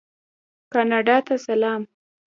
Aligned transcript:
کاناډا 0.73 1.17
ته 1.27 1.35
سلام. 1.45 1.81